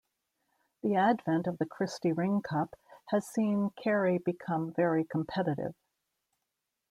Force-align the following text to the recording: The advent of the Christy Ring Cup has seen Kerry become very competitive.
The 0.81 0.95
advent 0.95 1.45
of 1.45 1.59
the 1.59 1.67
Christy 1.67 2.11
Ring 2.11 2.41
Cup 2.41 2.75
has 3.09 3.27
seen 3.27 3.69
Kerry 3.77 4.17
become 4.17 4.73
very 4.73 5.03
competitive. 5.03 5.75